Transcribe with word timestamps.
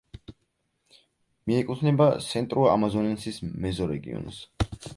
მიეკუთვნება 1.51 2.07
სენტრუ-ამაზონენსის 2.29 3.39
მეზორეგიონს. 3.67 4.45